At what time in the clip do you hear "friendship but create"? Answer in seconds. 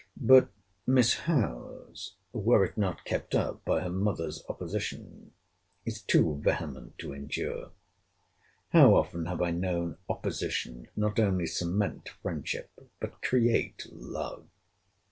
12.09-13.85